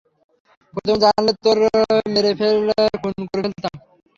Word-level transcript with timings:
প্রথমে 0.73 1.01
জানলে, 1.03 1.31
তোরে 1.43 1.69
মেরে 2.13 2.31
মেরে 2.39 2.73
খুনই 3.01 3.25
করে 3.29 3.41
ফেলতাম। 3.45 3.75